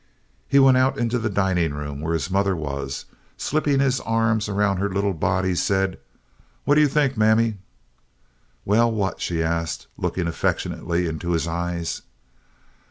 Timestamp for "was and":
2.55-3.17